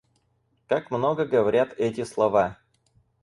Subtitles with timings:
[0.65, 2.57] Как много говорят эти слова.